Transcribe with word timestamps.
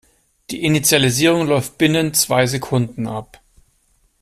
Die 0.49 0.63
Initialisierung 0.63 1.45
läuft 1.45 1.77
binnen 1.77 2.15
zwei 2.15 2.47
Sekunden 2.47 3.05
ab. 3.05 3.39